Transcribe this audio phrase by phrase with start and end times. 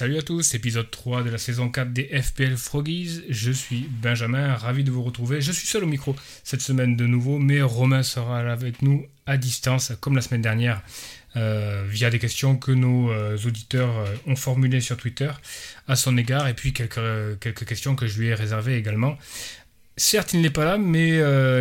[0.00, 3.22] Salut à tous, épisode 3 de la saison 4 des FPL Froggies.
[3.28, 5.42] Je suis Benjamin, ravi de vous retrouver.
[5.42, 9.06] Je suis seul au micro cette semaine de nouveau, mais Romain sera là avec nous
[9.26, 10.80] à distance, comme la semaine dernière,
[11.36, 15.30] euh, via des questions que nos euh, auditeurs euh, ont formulées sur Twitter
[15.86, 19.18] à son égard, et puis quelques, quelques questions que je lui ai réservées également.
[19.98, 21.18] Certes, il n'est pas là, mais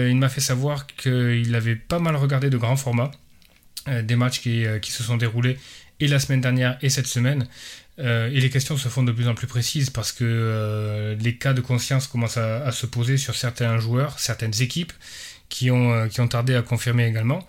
[0.09, 3.11] il m'a fait savoir qu'il avait pas mal regardé de grands formats,
[3.85, 5.58] des matchs qui, qui se sont déroulés
[5.99, 7.47] et la semaine dernière et cette semaine.
[7.99, 11.36] Euh, et les questions se font de plus en plus précises parce que euh, les
[11.36, 14.94] cas de conscience commencent à, se poser sur certains joueurs, certaines équipes
[15.50, 17.45] qui ont, euh, qui ont tardé à confirmer également.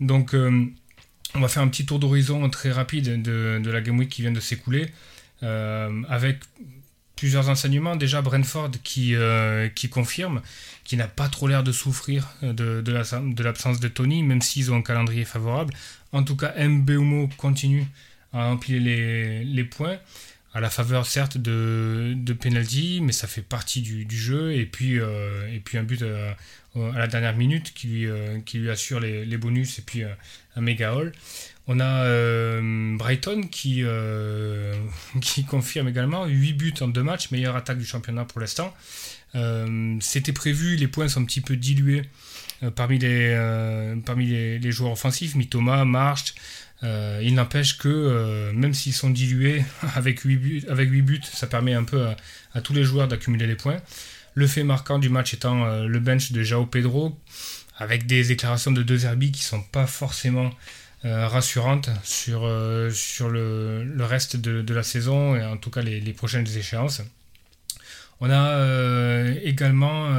[0.00, 4.08] Donc on va faire un petit tour d'horizon très rapide de, de, la Game Week
[4.08, 4.86] qui vient de s'écouler
[5.42, 6.38] avec
[7.16, 7.96] plusieurs enseignements.
[7.96, 9.16] Déjà Brentford qui,
[9.74, 10.40] qui confirme,
[10.84, 12.92] qui n'a pas trop l'air de souffrir de, de
[13.42, 15.74] l'absence de, de Tony, même s'ils ont un calendrier favorable.
[16.12, 17.88] En tout cas, Mbeumo continue
[18.32, 19.98] à empiler les, les, points,
[20.54, 24.98] à la faveur certes de, de penalty, mais ça fait partie du, jeu, et puis,
[25.00, 26.36] euh, et puis un but à,
[26.76, 30.12] à, la dernière minute qui lui, euh, qui lui assure les, bonus, et puis euh,
[30.56, 31.12] un méga haul.
[31.66, 33.84] On a euh, Brighton qui,
[35.20, 38.74] qui confirme également 8 buts en 2 matchs, meilleure attaque du championnat pour l'instant.
[40.00, 42.02] C'était prévu, les points sont un petit peu dilués
[42.74, 43.36] parmi, les,
[44.06, 46.34] parmi les, joueurs offensifs, Mitoma, March,
[46.84, 51.20] euh, il n'empêche que euh, même s'ils sont dilués avec 8, buts, avec 8 buts,
[51.22, 52.06] ça permet un peu
[52.54, 53.78] à, tous les joueurs d'accumuler les points.
[54.34, 57.18] Le fait marquant du match étant euh, le bench de Jao Pedro,
[57.76, 60.50] avec des déclarations de deux Herbie qui sont pas forcément
[61.04, 62.90] rassurantes sur, le,
[64.00, 67.02] reste de, la saison et en tout cas les prochaines échéances.
[68.20, 70.10] On a également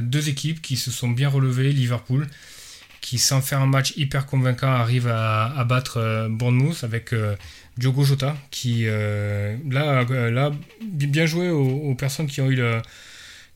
[0.00, 2.28] deux équipes qui se sont bien relevées, Liverpool
[3.00, 7.36] qui, sans faire un match hyper convaincant, arrive à, à battre euh, Bournemouth avec euh,
[7.76, 10.52] Diogo Jota, qui, euh, là, là,
[10.82, 12.82] bien joué aux, personnes qui ont eu le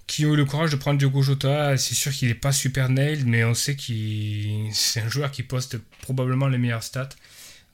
[0.06, 1.76] qui ont eu le courage de prendre Diogo Jota.
[1.76, 5.44] C'est sûr qu'il n'est pas super nailed, mais on sait qu'il c'est un joueur qui
[5.44, 7.10] poste probablement les meilleures stats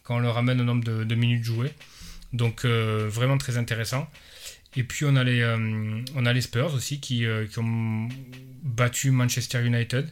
[0.03, 1.73] quand on le ramène au nombre de, minutes jouées.
[2.35, 4.07] Donc vraiment très intéressant.
[4.77, 5.43] Et puis on a les,
[6.15, 8.09] on a les Spurs aussi qui, qui ont
[8.63, 10.07] battu Manchester United.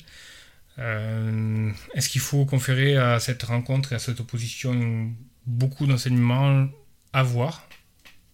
[0.79, 5.13] Euh, Est-ce qu'il faut conférer à cette rencontre et à cette opposition
[5.47, 6.69] beaucoup d'enseignements
[7.13, 7.69] à voir?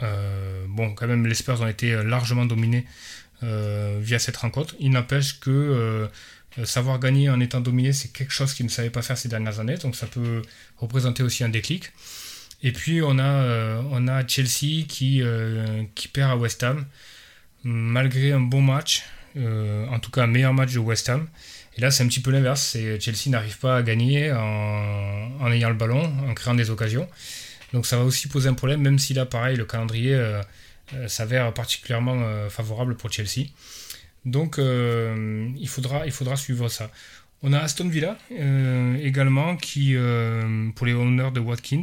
[0.03, 2.87] Euh, Bon, quand même, les Spurs ont été largement dominés
[3.43, 4.75] euh, via cette rencontre.
[4.79, 6.09] Il n'empêche que
[6.65, 9.61] savoir gagner en étant dominé, c'est quelque chose qu'ils ne savaient pas faire ces dernières
[9.61, 10.43] années, donc ça peut
[10.79, 11.93] représenter aussi un déclic.
[12.63, 15.23] Et puis on a, on a Chelsea qui,
[15.95, 16.87] qui perd à West Ham,
[17.65, 19.05] malgré un bon match,
[19.37, 21.29] en tout cas un meilleur match de West Ham.
[21.77, 22.77] Et là, c'est un petit peu l'inverse.
[22.99, 27.09] Chelsea n'arrive pas à gagner en, en, ayant le ballon, en créant des occasions.
[27.73, 30.43] Donc ça va aussi poser un problème, même si là, pareil, le calendrier euh,
[30.95, 33.49] euh, s'avère particulièrement euh, favorable pour Chelsea.
[34.25, 36.91] Donc il, faudra, il faudra suivre ça.
[37.43, 38.19] On a Aston Villa
[39.03, 39.97] également, qui,
[40.77, 41.81] pour les honneurs de Watkins,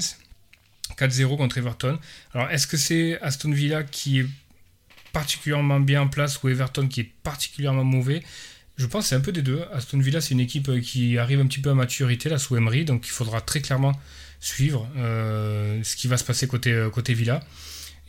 [1.00, 1.98] 4-0 contre Everton.
[2.36, 4.28] Alors est-ce que c'est Aston Villa qui est
[5.14, 8.22] particulièrement bien en place ou Everton qui est particulièrement mauvais?
[8.78, 9.62] Je pense que c'est un peu des deux.
[9.74, 12.86] Aston Villa, c'est une équipe qui arrive un petit peu à maturité là sous Emery,
[12.86, 13.94] donc il faudra très clairement
[14.40, 17.44] suivre euh, ce qui va se passer côté, côté Villa.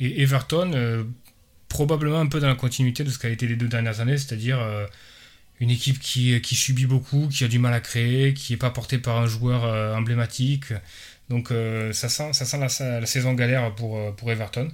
[0.00, 1.04] Et Everton, euh,
[1.68, 4.60] probablement un peu dans la continuité de ce qu'a été les deux dernières années, c'est-à-dire
[4.60, 4.86] euh,
[5.60, 8.70] une équipe qui, qui, subit beaucoup, qui a du mal à créer, qui n'est pas
[8.70, 10.72] portée par un joueur euh, emblématique.
[11.28, 11.52] Donc
[11.92, 14.71] ça sent, ça sent la, la, saison galère pour, pour Everton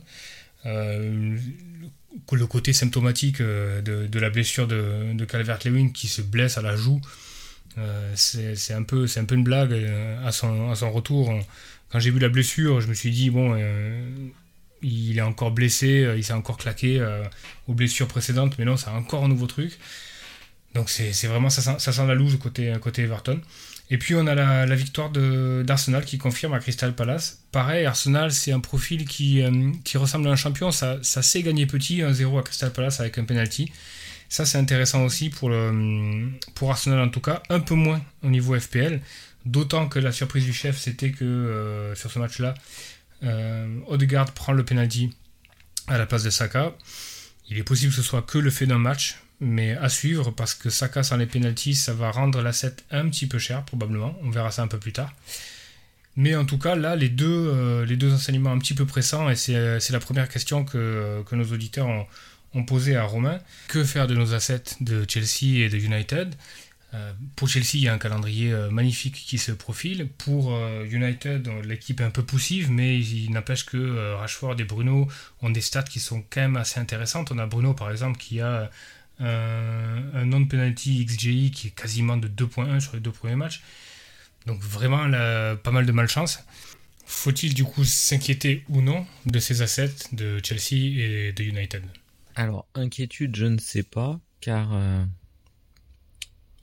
[2.33, 7.01] le côté symptomatique de, de la blessure de, Calvert-Lewin qui se blesse à la joue,
[7.79, 9.75] euh, c'est un, peu, un peu une blague
[10.25, 11.33] à son, à son retour.
[11.91, 14.05] Quand j'ai vu la blessure, je me suis dit, bon, euh,
[14.83, 17.25] il est encore blessé, il s'est encore claqué euh,
[17.69, 19.79] aux blessures précédentes, mais non, c'est encore un nouveau truc.
[20.75, 23.41] Donc c'est vraiment, ça sent, ça sent la loose côté, côté Everton.
[23.91, 27.45] Et puis on a la, victoire d'Arsenal qui confirme à Crystal Palace.
[27.53, 30.71] Pareil, Arsenal, c'est un profil qui, euh, ressemble à un champion.
[30.71, 33.71] Ça, sait gagner petit, 1-0 à Crystal Palace avec un penalty.
[34.29, 35.51] Ça, c'est intéressant aussi pour
[36.71, 37.43] Arsenal en tout cas.
[37.51, 39.01] Un peu moins au niveau FPL.
[39.45, 42.55] D'autant que la surprise du chef, c'était que euh, sur ce match-là,
[43.23, 45.11] Euh, Odegaard prend le penalty
[45.87, 46.75] à la place de Saka.
[47.49, 50.55] Il est possible que ce soit que le fait d'un match, mais à suivre parce
[50.55, 54.17] que Saka sans les penalties, ça va rendre l'asset un petit peu cher probablement.
[54.23, 55.13] On verra ça un peu plus tard.
[56.17, 59.29] Mais en tout cas, là, les deux, euh, les deux enseignements un petit peu pressants,
[59.29, 62.07] et c'est euh, la première question que, que nos auditeurs ont,
[62.55, 63.41] ont posé à Romain.
[63.69, 66.35] Que faire de nos assets de Chelsea et de United?
[66.95, 70.09] Euh, pour Chelsea, il y a un calendrier euh, magnifique qui se profile.
[70.19, 75.09] Pour euh, United, l'équipe est un peu poussive, mais il n'empêche que Rashford et Bruno
[75.43, 77.33] ont des stats qui sont quand même assez intéressantes.
[77.33, 78.71] On a Bruno, par exemple, qui a
[79.21, 83.63] un, non-penalty XGI qui est quasiment de 2.1 sur les deux premiers matchs.
[84.47, 85.09] Donc vraiment,
[85.57, 86.41] pas mal de malchance.
[87.07, 91.83] Faut-il du coup s'inquiéter ou non de ces assets de Chelsea et de United?
[92.35, 94.73] Alors, inquiétude, je ne sais pas, car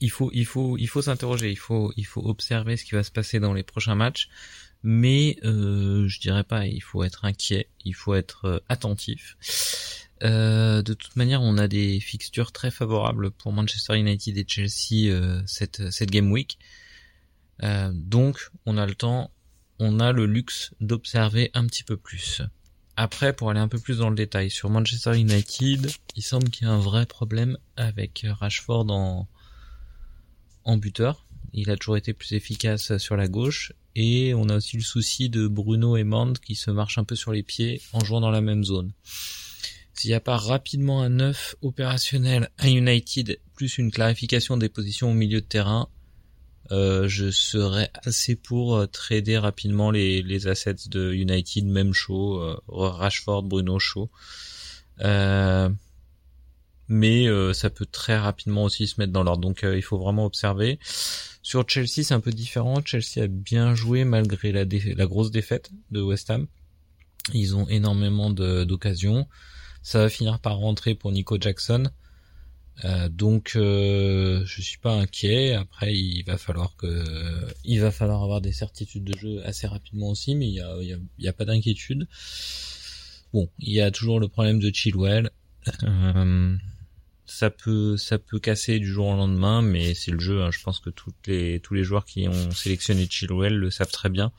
[0.02, 3.04] il faut, il faut, il faut s'interroger, il faut, il faut observer ce qui va
[3.04, 4.28] se passer dans les prochains matchs.
[4.82, 9.36] Mais euh, je dirais pas, il faut être inquiet, il faut être euh, attentif.
[10.22, 15.10] Euh, de toute manière, on a des fixtures très favorables pour Manchester United et Chelsea
[15.10, 16.58] euh, cette, cette game week.
[17.92, 19.30] donc, on a le temps,
[19.78, 22.42] on a le luxe d'observer un petit peu plus.
[22.96, 26.66] Après, pour aller un peu plus dans le détail, sur Manchester United, il semble qu'il
[26.66, 29.28] y a un vrai problème avec Rashford en,
[30.64, 31.24] en buteur.
[31.52, 33.72] Il a toujours été plus efficace sur la gauche.
[33.94, 37.14] Et on a aussi le souci de Bruno et Mand qui se marchent un peu
[37.14, 38.92] sur les pieds en jouant dans la même zone.
[39.94, 45.10] S'il n'y a pas rapidement un neuf opérationnel à United, plus une clarification des positions
[45.10, 45.88] au milieu de terrain,
[46.70, 52.40] euh, je serais assez pour euh, trader rapidement les, les assets de United, même chaud,
[52.40, 54.10] euh, Rashford, Bruno chaud.
[55.00, 55.68] Euh,
[56.88, 59.42] mais euh, ça peut très rapidement aussi se mettre dans l'ordre.
[59.42, 60.78] Donc il faut vraiment observer.
[61.42, 62.80] Sur Chelsea, c'est un peu différent.
[62.84, 66.46] Chelsea a bien joué malgré la, la grosse défaite de West Ham.
[67.34, 69.26] Ils ont énormément d'occasions.
[69.82, 71.90] Ça va finir par rentrer pour Nico Jackson.
[72.84, 75.54] Euh, donc euh, je suis pas inquiet.
[75.54, 77.04] Après il va falloir que
[77.64, 80.76] il va falloir avoir des certitudes de jeu assez rapidement aussi, mais il y a,
[81.18, 82.08] y a, pas d'inquiétude.
[83.32, 85.30] Bon, il y a toujours le problème de Chilwell.
[85.84, 86.56] Euh,
[87.26, 90.42] ça peut ça peut casser du jour au lendemain, mais c'est le jeu.
[90.42, 90.50] Hein.
[90.50, 94.08] Je pense que toutes les tous les joueurs qui ont sélectionné Chilwell le savent très
[94.08, 94.32] bien.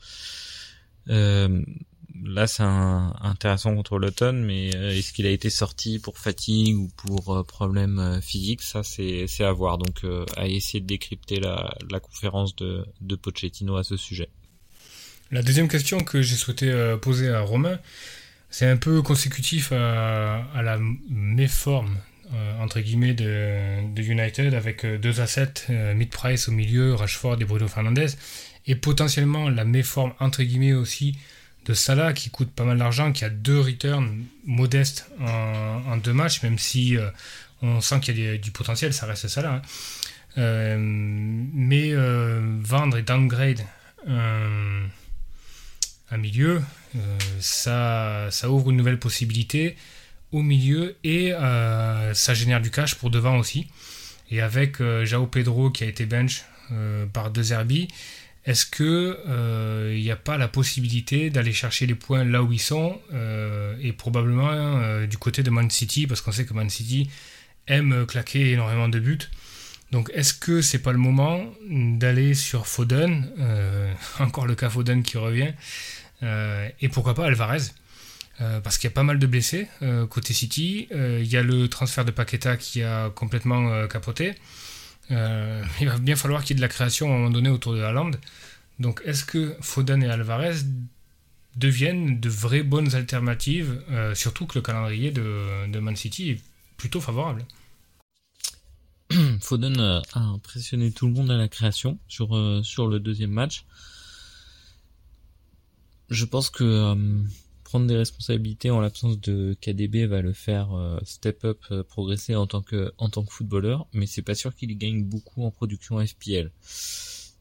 [2.22, 6.88] Là, c'est intéressant contre l'automne, mais euh, est-ce qu'il a été sorti pour fatigue ou
[6.96, 9.78] pour euh, problème euh, physique Ça, c'est à voir.
[9.78, 10.02] Donc,
[10.36, 14.28] à essayer de décrypter la, la conférence de de Pochettino à ce sujet.
[15.32, 17.80] La deuxième question que j'ai souhaité poser à Romain,
[18.50, 20.78] c'est un peu consécutif à, à la
[21.08, 21.96] méforme
[22.60, 28.08] entre guillemets de, United avec deux assets, euh, mid-price au milieu, Rashford et Bruno Fernandez,
[28.66, 31.16] et potentiellement la méforme entre guillemets aussi
[31.64, 36.42] de Salah qui coûte pas mal d'argent, qui a deux returns modestes en, deux matchs,
[36.42, 36.96] même si
[37.62, 39.62] on sent qu'il y a du potentiel, ça reste Salah.
[40.36, 40.76] Hein.
[40.78, 41.94] mais
[42.60, 43.62] vendre et downgrade
[44.06, 44.88] un,
[46.18, 46.62] milieu,
[47.40, 49.76] ça, ça ouvre une nouvelle possibilité
[50.34, 53.68] au milieu et euh, ça génère du cash pour devant aussi.
[54.30, 57.88] Et avec euh, Jao Pedro qui a été bench euh, par deux Herbie,
[58.46, 59.18] est-ce que
[59.94, 63.00] il n'y a pas la possibilité d'aller chercher les points là où ils sont
[63.80, 67.08] et probablement du côté de Man City parce qu'on sait que Man City
[67.66, 69.30] aime claquer énormément de buts.
[69.92, 73.30] Donc est-ce que c'est pas le moment d'aller sur Foden,
[74.18, 75.52] encore le cas Foden qui revient,
[76.22, 77.70] et pourquoi pas Alvarez
[78.40, 80.88] euh, parce qu'il y a pas mal de blessés euh, côté City.
[80.92, 84.34] Euh, il y a le transfert de Paqueta qui a complètement capoté.
[85.10, 87.74] Il va bien falloir qu'il y ait de la création à un moment donné autour
[87.74, 88.12] de Haaland.
[88.78, 90.56] Donc est-ce que Foden et Alvarez
[91.56, 93.82] deviennent de vraies bonnes alternatives,
[94.14, 96.40] surtout que le calendrier de, Man City est
[96.76, 97.44] plutôt favorable?
[99.40, 103.64] Foden a impressionné tout le monde à la création sur, sur le deuxième match.
[106.10, 106.94] Je pense que
[107.74, 112.36] prendre des responsabilités en l'absence de KDB va le faire euh, step up, euh, progresser
[112.36, 115.50] en tant que en tant que footballeur, mais c'est pas sûr qu'il gagne beaucoup en
[115.50, 116.52] production FPL.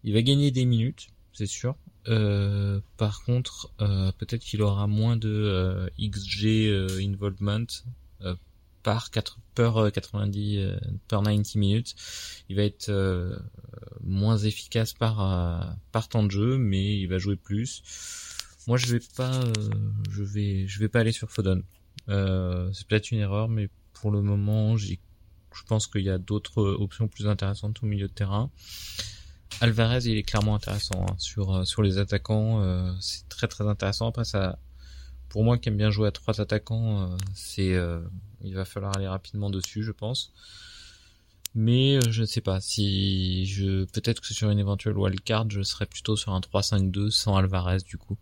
[0.03, 1.75] Il va gagner des minutes, c'est sûr.
[2.07, 6.67] Euh, par contre, peut-être qu'il aura moins de XG
[6.99, 7.67] involvement
[8.81, 10.57] par 4 per 90
[11.09, 11.95] per 90 minutes.
[12.49, 12.91] Il va être
[14.01, 17.83] moins efficace par par temps de jeu, mais il va jouer plus
[18.67, 19.53] moi, je vais pas, euh,
[20.09, 21.63] je vais, je vais pas aller sur Foden.
[22.09, 24.95] Euh, c'est peut-être une erreur, mais pour le moment, je
[25.67, 28.49] pense qu'il y a d'autres options plus intéressantes au milieu de terrain.
[29.61, 32.95] Alvarez, il est clairement intéressant hein, sur euh, sur les attaquants.
[32.99, 34.07] c'est très très intéressant.
[34.07, 34.59] Après, ça
[35.29, 37.75] pour moi qui aime bien jouer à trois attaquants, c'est
[38.41, 40.33] il va falloir aller rapidement dessus, je pense.
[41.55, 45.85] Mais je ne sais pas si je peut-être que sur une éventuelle wildcard, je serais
[45.85, 48.17] plutôt sur un 3-5-2 sans Alvarez du coup.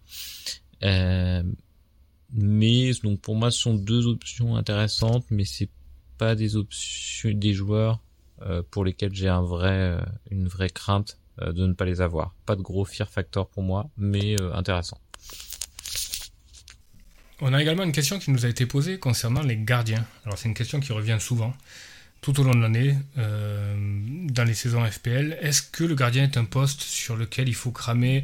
[2.34, 5.70] mais donc pour moi, ce sont deux options intéressantes, mais c'est
[6.18, 8.00] pas des options des joueurs
[8.44, 12.02] euh, pour lesquels j'ai un vrai, euh, une vraie crainte euh, de ne pas les
[12.02, 12.34] avoir.
[12.46, 15.00] Pas de gros fear factor pour moi, mais intéressant.
[17.40, 20.06] On a également une question qui nous a été posée concernant les gardiens.
[20.26, 21.54] Alors c'est une question qui revient souvent
[22.22, 25.38] tout au long de l'année dans les saisons FPL.
[25.42, 28.24] Est-ce que le gardien est un poste sur lequel il faut cramer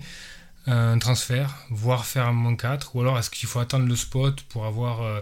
[0.67, 4.41] un transfert, voire faire un moins 4 Ou alors est-ce qu'il faut attendre le spot
[4.43, 5.21] pour avoir,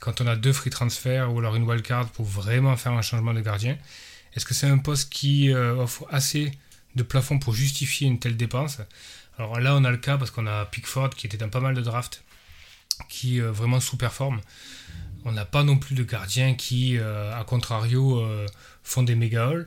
[0.00, 3.34] quand on a deux free transferts ou alors une wildcard pour vraiment faire un changement
[3.34, 3.76] de gardien?
[4.34, 6.52] Est-ce que c'est un poste qui euh, offre assez
[6.96, 8.78] de plafond pour justifier une telle dépense?
[9.38, 11.74] Alors là, on a le cas parce qu'on a Pickford qui était dans pas mal
[11.74, 12.22] de drafts,
[13.08, 14.40] qui euh, vraiment sous-performe.
[15.24, 18.22] On n'a pas non plus de gardiens qui, euh, à contrario,
[18.82, 19.66] font des méga halls.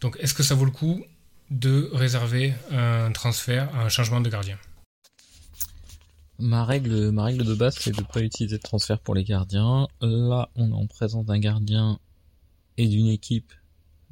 [0.00, 1.04] Donc est-ce que ça vaut le coup
[1.50, 4.58] de réserver un transfert, un changement de gardien?
[6.38, 9.24] Ma règle, ma règle de base, c'est de ne pas utiliser de transfert pour les
[9.24, 9.88] gardiens.
[10.02, 11.98] Là, on est en présence d'un gardien
[12.76, 13.54] et d'une équipe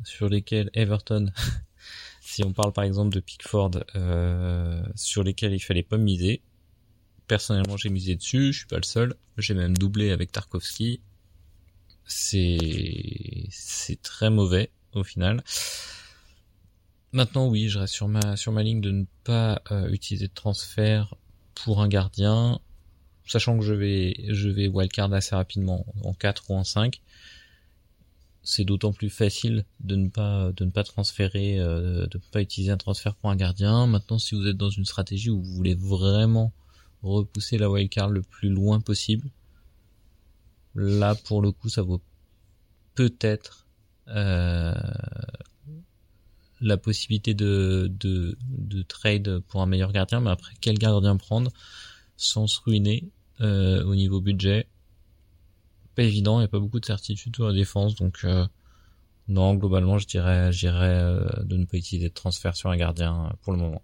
[0.04, 1.30] sur lesquels Everton,
[2.23, 6.42] si on parle par exemple de Pickford, euh, sur lesquels il fallait pas miser.
[7.26, 9.14] Personnellement, j'ai misé dessus, je suis pas le seul.
[9.38, 11.00] J'ai même doublé avec Tarkovsky.
[12.06, 15.42] C'est c'est très mauvais au final.
[17.12, 20.34] Maintenant, oui, je reste sur ma sur ma ligne de ne pas euh, utiliser de
[20.34, 21.14] transfert
[21.54, 22.60] pour un gardien,
[23.26, 27.00] sachant que je vais je vais wildcard assez rapidement en 4 ou en 5
[28.44, 32.42] c'est d'autant plus facile de ne pas de ne pas transférer, euh, de ne pas
[32.42, 33.86] utiliser un transfert pour un gardien.
[33.86, 36.52] Maintenant, si vous êtes dans une stratégie où vous voulez vraiment
[37.12, 39.28] repousser la wildcard le plus loin possible,
[40.75, 42.00] là pour le coup, ça vaut
[42.94, 43.66] peut-être
[44.08, 44.75] euh,
[46.61, 51.50] la possibilité de, de, de trade pour un meilleur gardien, mais après quel gardien prendre
[52.16, 53.08] sans se ruiner
[53.40, 54.66] euh, au niveau budget?
[55.94, 58.46] Pas évident, il n'y a pas beaucoup de certitude sur la défense, donc euh,
[59.28, 63.32] non, globalement, je dirais, j'irais euh, de ne pas utiliser de transfert sur un gardien
[63.42, 63.82] pour le moment.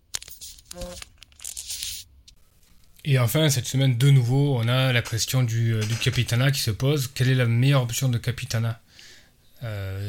[3.04, 6.70] Et enfin, cette semaine, de nouveau, on a la question du, du Capitana qui se
[6.70, 7.08] pose.
[7.08, 8.80] Quelle est la meilleure option de Capitana?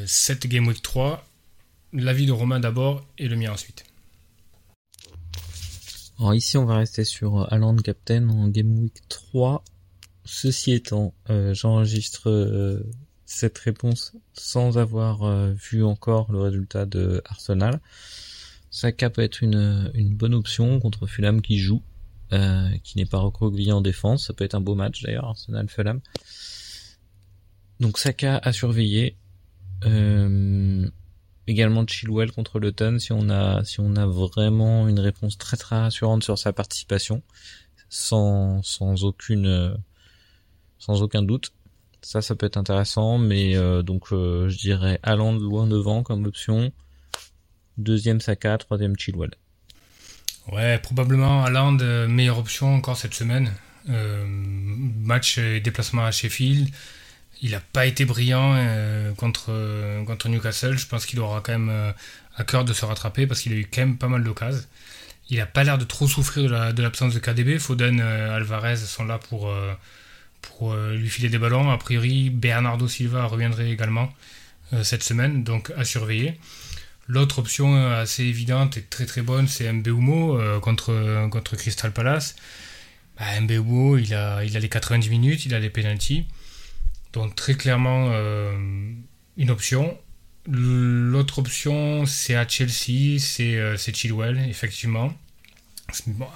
[0.06, 1.28] Cette Game Week 3,
[1.94, 3.84] l'avis de Romain d'abord et le mien ensuite.
[6.22, 9.64] Alors ici, on va rester sur Alan Captain en Game Week 3.
[10.24, 12.88] Ceci étant, euh, j'enregistre euh,
[13.26, 17.80] cette réponse sans avoir euh, vu encore le résultat de Arsenal.
[18.70, 21.82] Saka peut être une bonne option contre Fulham qui joue,
[22.84, 24.28] qui n'est pas recroquevillé en défense.
[24.28, 26.02] Ça peut être un beau match d'ailleurs, Arsenal-Fulham.
[27.80, 29.18] Donc Saka à surveiller.
[31.48, 35.76] également Chilwell contre Luton si on a si on a vraiment une réponse très très
[35.76, 37.24] rassurante sur sa participation
[37.90, 39.76] sans sans aucune
[40.82, 41.54] sans aucun doute.
[42.02, 46.26] Ça, ça peut être intéressant, mais euh, donc euh, je dirais Haaland loin devant comme
[46.26, 46.72] option.
[47.78, 49.32] Deuxième Saka, troisième Chilwell.
[50.48, 53.52] Ouais, probablement Haaland, euh, meilleure option encore cette semaine.
[53.88, 56.70] match et déplacement à Sheffield.
[57.42, 58.56] Il n'a pas été brillant
[59.18, 59.52] contre,
[60.06, 60.78] contre Newcastle.
[60.78, 61.94] Je pense qu'il aura quand même
[62.38, 64.64] à cœur de se rattraper parce qu'il a eu quand même pas mal d'occasions.
[65.32, 67.58] Il n'a pas l'air de trop souffrir de l'absence de, de, KDB.
[67.58, 69.52] Foden, Alvarez sont là pour
[70.42, 71.70] pour euh, lui filer des ballons.
[71.72, 74.12] A priori, Bernardo Silva reviendrait également
[74.74, 76.40] euh, cette semaine, donc à surveiller.
[77.12, 82.36] L'autre option euh, assez évidente et très très bonne, c'est Mbeumo contre, contre Crystal Palace.
[83.20, 86.26] Bah, il a, il a les 90 minutes, il a les penalties.
[87.14, 88.12] Donc très clairement
[89.38, 89.98] une option.
[90.48, 95.14] L'autre option, c'est à Chelsea, c'est Chilwell, effectivement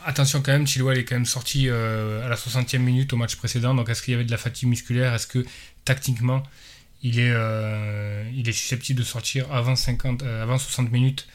[0.06, 3.36] attention quand même, Chilwell est quand même sorti euh, à la 60e minute au match
[3.36, 5.14] précédent, donc est-ce qu'il y avait de la fatigue musculaire?
[5.14, 5.46] Est-ce que
[5.84, 6.44] tactiquement
[7.06, 11.28] il est, euh, il est susceptible de sortir avant, 50, euh, avant 60 minutes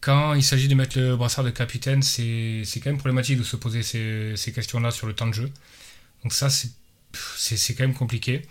[0.00, 3.56] Quand il s'agit de mettre le brassard de capitaine, c'est quand même problématique de se
[3.56, 5.50] poser ces, questions-là sur le temps de jeu.
[6.22, 8.42] Donc ça, c'est quand même compliqué.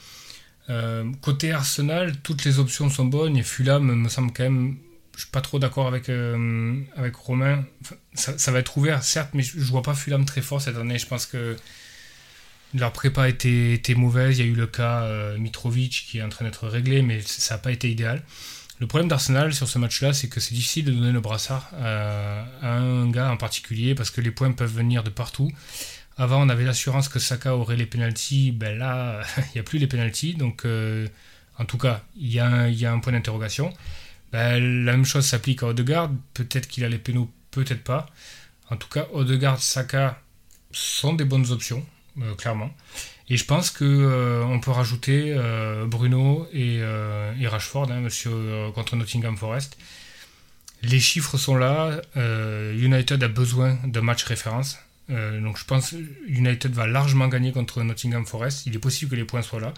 [1.22, 4.78] côté Arsenal, toutes les options sont bonnes et Fulham me semble quand même
[5.16, 7.66] je suis pas trop d'accord avec, euh, avec Romain.
[8.14, 10.98] ça, va être ouvert, certes, mais je, ne vois pas Fulham très fort cette année.
[10.98, 11.56] Je pense que
[12.76, 14.40] leur prépa était, était mauvaise.
[14.40, 17.22] Il y a eu le cas euh, Mitrovic qui est en train d'être réglé, mais
[17.22, 18.24] ça n'a pas été idéal.
[18.80, 22.46] Le problème d'Arsenal sur ce match-là, c'est que c'est difficile de donner le brassard à,
[22.62, 25.50] un gars en particulier parce que les points peuvent venir de partout.
[26.18, 28.52] Avant, on avait l'assurance que Saka aurait les pénalties.
[28.52, 30.34] Ben là, il n'y a plus les pénalties.
[30.34, 30.66] Donc,
[31.58, 32.40] en tout cas, il y, y,
[32.86, 33.74] a un point d'interrogation.
[34.34, 36.12] Ben, la même chose s'applique à Odegaard.
[36.34, 38.08] Peut-être qu'il a les pénaux, peut-être pas.
[38.70, 40.20] En tout cas, Odegaard, Saka
[40.72, 41.86] sont des bonnes options,
[42.38, 42.72] clairement.
[43.28, 48.32] Et je pense qu'on euh, peut rajouter euh, Bruno et, euh, Rashford, hein, monsieur,
[48.76, 49.78] contre Nottingham Forest.
[50.84, 52.00] Les chiffres sont là.
[52.16, 54.78] United a besoin d'un match référence.
[55.10, 55.96] donc je pense que
[56.28, 58.68] United va largement gagner contre Nottingham Forest.
[58.68, 59.74] Il est possible que les points soient là.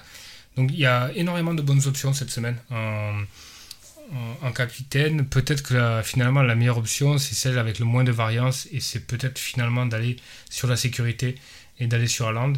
[0.57, 5.25] Donc il y a énormément de bonnes options cette semaine en, capitaine.
[5.25, 9.07] Peut-être que finalement la meilleure option c'est celle avec le moins de variance et c'est
[9.07, 10.17] peut-être finalement d'aller
[10.49, 11.35] sur la sécurité
[11.79, 12.53] et d'aller sur Haaland.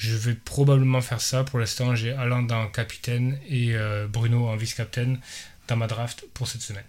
[0.00, 1.44] Je vais probablement faire ça.
[1.44, 5.20] Pour l'instant, j'ai Alain en capitaine et euh, Bruno en vice-capitaine
[5.68, 6.84] dans ma draft pour cette semaine.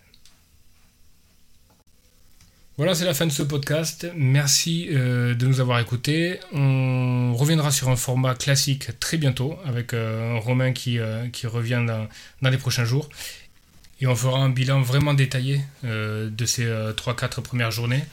[2.77, 4.08] Voilà, c'est la fin de ce podcast.
[4.15, 6.39] Merci euh, de nous avoir écoutés.
[6.53, 10.98] On reviendra sur un format classique très bientôt avec euh, Romain qui,
[11.34, 12.08] qui revient dans,
[12.41, 13.10] dans, les prochains jours.
[14.00, 18.06] Et on fera un bilan vraiment détaillé de ces 3-4 premières journées.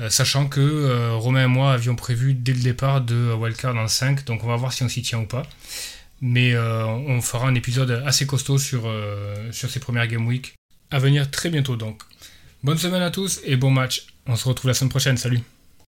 [0.00, 3.88] Euh, sachant que euh, Romain et moi avions prévu dès le départ de Wildcard dans
[3.88, 5.42] 5, donc on va voir si on s'y tient ou pas.
[6.20, 8.90] Mais euh, on fera un épisode assez costaud sur,
[9.50, 10.54] sur ces premières Game Week
[10.90, 12.02] à venir très bientôt donc.
[12.62, 14.06] Bonne semaine à tous et bon match.
[14.26, 15.16] On se retrouve la semaine prochaine.
[15.16, 15.40] Salut